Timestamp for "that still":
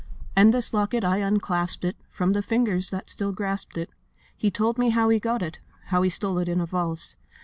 2.89-3.31